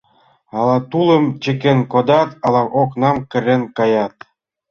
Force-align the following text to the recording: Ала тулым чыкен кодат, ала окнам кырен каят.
Ала 0.57 0.77
тулым 0.91 1.25
чыкен 1.43 1.79
кодат, 1.91 2.29
ала 2.45 2.63
окнам 2.81 3.17
кырен 3.31 3.63
каят. 3.77 4.15